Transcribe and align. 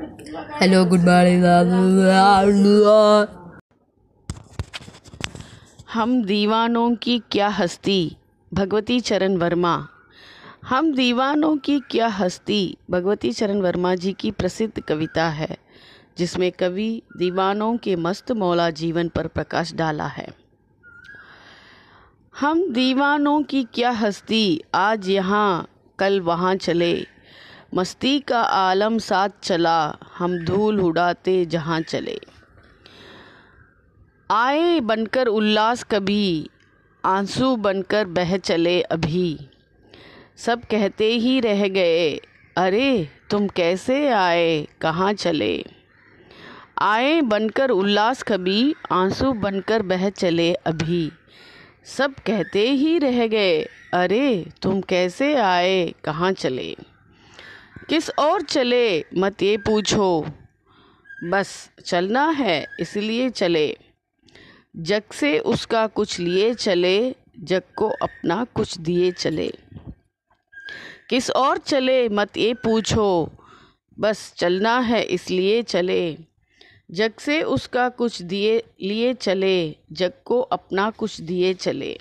Hello 0.00 0.84
good 0.84 1.00
morning 1.00 1.44
हम 5.92 6.24
दीवानों 6.24 6.94
की 6.94 7.18
क्या 7.18 7.48
हस्ती? 7.48 8.16
भगवती 8.54 9.00
चरण 9.00 9.36
वर्मा। 9.36 9.88
हम 10.68 10.94
दीवानों 10.94 11.56
की 11.56 11.80
क्या 11.80 12.08
हस्ती? 12.08 12.76
भगवती 12.90 13.32
चरण 13.32 13.60
वर्मा 13.60 13.94
जी 13.94 14.12
की 14.12 14.30
प्रसिद्ध 14.30 14.82
कविता 14.82 15.28
है, 15.28 15.58
जिसमें 16.18 16.52
कवि 16.52 17.02
दीवानों 17.16 17.76
के 17.76 17.96
मस्त 17.96 18.32
मौला 18.32 18.70
जीवन 18.70 19.08
पर 19.08 19.26
प्रकाश 19.26 19.74
डाला 19.74 20.06
है। 20.06 20.28
हम 22.40 22.72
दीवानों 22.72 23.42
की 23.42 23.64
क्या 23.64 23.90
हस्ती? 23.90 24.62
आज 24.74 25.08
यहाँ, 25.08 25.68
कल 25.98 26.20
वहाँ 26.20 26.54
चले। 26.54 27.17
मस्ती 27.74 28.20
का 28.20 28.40
आलम 28.42 28.98
साथ 28.98 29.28
चला, 29.42 29.96
हम 30.18 30.44
धूल 30.44 30.80
उड़ाते 30.80 31.46
जहाँ 31.46 31.80
चले। 31.80 32.20
आए 34.30 34.80
बनकर 34.80 35.26
उल्लास 35.26 35.82
कभी, 35.82 36.50
आँसू 37.04 37.56
बनकर 37.56 38.04
बह 38.04 38.36
चले 38.36 38.82
अभी। 38.82 39.48
सब 40.36 40.60
कहते 40.60 41.04
ही 41.04 41.40
रह 41.40 41.68
गए, 41.68 42.20
अरे, 42.56 43.08
तुम 43.30 43.48
कैसे 43.48 44.08
आए, 44.08 44.66
कहाँ 44.80 45.12
चले? 45.12 45.64
आए 46.78 47.20
बनकर 47.20 47.70
उल्लास 47.70 48.22
कभी, 48.22 48.74
आँसू 48.92 49.32
बनकर 49.32 49.82
बह 49.82 50.10
चले 50.10 50.54
अभी। 50.54 51.12
सब 51.84 52.14
कहते 52.14 52.70
ही 52.70 52.98
रह 52.98 53.26
गए, 53.26 53.62
अरे, 53.94 54.46
तुम 54.62 54.80
कैसे 54.80 55.34
आए, 55.34 55.94
कहाँ 56.04 56.32
चले? 56.32 56.97
किस 57.88 58.10
और 58.10 58.42
चले? 58.42 59.04
मत 59.16 59.42
ये 59.42 59.56
पूछो। 59.56 60.26
बस, 61.24 61.70
चलना 61.84 62.30
है, 62.30 62.66
इसलिए 62.80 63.30
चले। 63.30 63.76
जग 64.76 65.02
से 65.12 65.38
उसका 65.38 65.86
कुछ 65.86 66.18
लिए 66.18 66.54
चले, 66.54 67.14
जग 67.38 67.62
को 67.76 67.88
अपना 67.88 68.44
कुछ 68.44 68.78
दिए 68.78 69.12
चले। 69.12 69.54
किस 71.10 71.30
और 71.30 71.58
चले? 71.58 72.08
मत 72.08 72.36
ये 72.36 72.54
पूछो। 72.54 73.30
बस, 73.98 74.34
चलना 74.36 74.78
है, 74.78 75.02
इसलिए 75.02 75.62
चले। 75.62 76.18
जग 76.90 77.12
से 77.18 77.42
उसका 77.42 77.88
कुछ 77.88 78.22
दिए, 78.22 78.62
लिए 78.82 79.14
चले, 79.14 79.76
जग 79.92 80.12
को 80.24 80.40
अपना 80.40 80.90
कुछ 80.90 81.20
दिए 81.20 81.54
चले। 81.54 82.00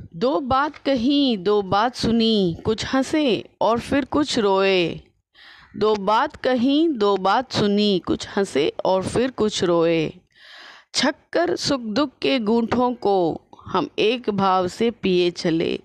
दो 0.00 0.40
बात 0.40 0.76
कही, 0.76 1.36
दो 1.36 1.62
बात 1.62 1.94
सुनी, 1.94 2.56
कुछ 2.64 2.84
हंसे 2.94 3.44
और 3.60 3.80
फिर 3.80 4.04
कुछ 4.04 4.38
रोए। 4.38 5.00
दो 5.76 5.94
बात 5.94 6.36
कही, 6.36 6.88
दो 6.88 7.16
बात 7.16 7.52
सुनी, 7.52 7.98
कुछ 7.98 8.28
हंसे 8.36 8.72
और 8.84 9.02
फिर 9.02 9.30
कुछ 9.30 9.64
रोए। 9.64 10.12
छक्कर 10.94 11.56
सुख 11.56 11.80
दुख 11.80 12.10
के 12.22 12.38
गूंठों 12.38 12.94
को 12.94 13.40
हम 13.66 13.88
एक 13.98 14.30
भाव 14.30 14.68
से 14.68 14.90
पिए 14.90 15.30
चले। 15.30 15.80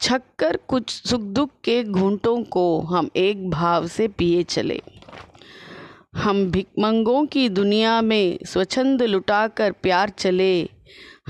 छक्कर 0.00 0.56
कुछ 0.56 0.90
सुख 0.90 1.20
दुख 1.20 1.50
के 1.64 1.84
घूंटों 1.84 2.42
को 2.42 2.80
हम 2.80 3.10
एक 3.16 3.50
भाव 3.50 3.86
से 3.86 4.08
पिए 4.08 4.42
चले। 4.42 4.82
हम 6.16 6.50
भिकमंगों 6.50 7.26
की 7.26 7.48
दुनिया 7.48 8.02
में 8.02 8.38
स्वच्छंद 8.46 9.02
लुटाकर 9.02 9.72
प्यार 9.72 10.08
चले। 10.08 10.68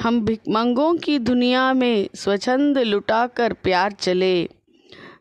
हम 0.02 0.20
भिकमंगों 0.20 0.94
की 0.94 1.18
दुनिया 1.18 1.72
में 1.72 2.08
स्वच्छंद 2.14 2.78
लुटाकर 2.78 3.52
प्यार 3.52 3.92
चले। 3.92 4.48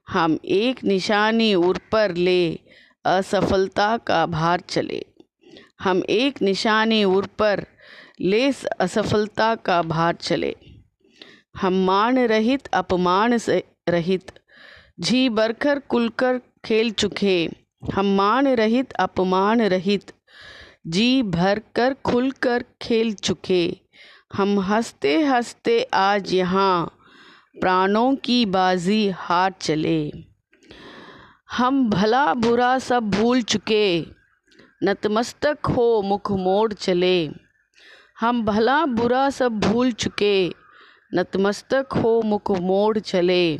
हम 0.09 0.39
एक 0.45 0.83
निशानी 0.83 1.55
उर 1.55 1.79
पर 1.91 2.15
ले, 2.15 2.59
असफलता 3.05 3.97
का 3.97 4.25
भार 4.25 4.59
चले। 4.59 5.05
हम 5.81 6.03
एक 6.09 6.41
निशानी 6.41 7.03
उर 7.03 7.25
पर 7.25 7.65
ले, 8.21 8.51
असफलता 8.79 9.55
का 9.55 9.81
भार 9.81 10.13
चले। 10.13 10.55
हम 11.61 11.85
मान 11.85 12.19
रहित, 12.19 12.67
अपमान 12.67 13.37
से 13.37 13.63
रहित, 13.89 14.31
जी 14.99 15.29
बरकर 15.29 15.79
कुलकर 15.79 16.41
खेल 16.65 16.91
चुके। 16.91 17.49
हम 17.93 18.15
मान 18.15 18.47
रहित, 18.47 18.91
अपमान 18.91 19.61
रहित, 19.61 20.11
जी 20.87 21.23
भर 21.23 21.61
कर 21.75 21.93
खुल 21.93 22.31
कर 22.31 22.63
खेल 22.81 23.13
चुके। 23.13 23.88
हम 24.33 24.59
हँसते 24.59 25.23
हँसते 25.23 25.83
आज 25.93 26.33
यहाँ 26.33 26.97
प्राणों 27.61 28.15
की 28.15 28.45
बाजी 28.45 29.09
हार 29.09 29.53
चले। 29.61 30.11
हम 31.51 31.89
भला 31.89 32.33
बुरा 32.33 32.79
सब 32.79 33.09
भूल 33.09 33.41
चुके, 33.41 34.01
नतमस्तक 34.83 35.65
हो 35.65 36.01
मुख 36.01 36.31
मोड़ 36.31 36.73
चले। 36.73 37.29
हम 38.19 38.45
भला 38.45 38.85
बुरा 38.85 39.29
सब 39.29 39.59
भूल 39.59 39.91
चुके, 39.91 40.49
नतमस्तक 41.13 41.93
हो 41.93 42.21
मुख 42.21 42.51
मोड़ 42.51 42.99
चले। 42.99 43.59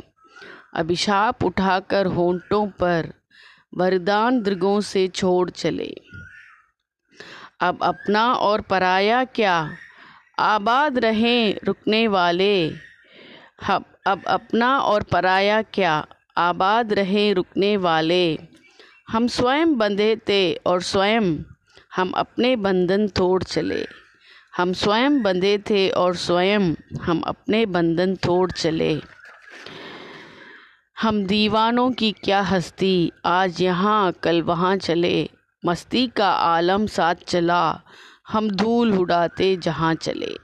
अभिशाप 0.74 1.44
उठाकर 1.44 2.06
होंठों 2.06 2.66
पर 2.66 3.12
वरदान 3.76 4.42
दृगों 4.42 4.80
से 4.80 5.08
छोड़ 5.08 5.50
चले। 5.50 5.94
अब 7.60 7.78
अपना 7.82 8.32
और 8.34 8.60
पराया 8.60 9.24
क्या? 9.24 9.76
आबाद 10.40 10.98
रहें 10.98 11.54
रुकने 11.64 12.08
वाले। 12.08 12.72
हब 13.68 13.84
अब 14.06 14.24
अपना 14.26 14.78
और 14.78 15.02
पराया 15.02 15.62
क्या? 15.62 16.06
आबाद 16.36 16.92
रहें 16.92 17.34
रुकने 17.34 17.76
वाले। 17.76 18.38
हम 19.08 19.26
स्वयं 19.26 19.78
बंधे 19.78 20.16
थे 20.16 20.54
और 20.54 20.82
स्वयं 20.82 21.38
हम 21.96 22.10
अपने 22.10 22.56
बंधन 22.56 23.08
तोड़ 23.08 23.42
चले। 23.42 23.86
हम 24.56 24.72
स्वयं 24.72 25.22
बंधे 25.22 25.58
थे 25.58 25.90
और 25.90 26.16
स्वयं 26.16 26.74
हम 27.02 27.20
अपने 27.20 27.66
बंधन 27.66 28.16
तोड़ 28.16 28.50
चले। 28.50 29.00
हम 31.00 31.24
दीवानों 31.24 31.90
की 31.90 32.12
क्या 32.12 32.40
हस्ती? 32.40 33.12
आज 33.24 33.62
यहाँ 33.62 34.12
कल 34.12 34.42
वहाँ 34.42 34.76
चले। 34.76 35.28
मस्ती 35.66 36.06
का 36.06 36.30
आलम 36.30 36.86
साथ 36.86 37.14
चला। 37.14 37.80
हम 38.32 38.50
धूल 38.50 38.94
उड़ाते 38.94 39.56
जहाँ 39.56 39.94
चले। 39.94 40.36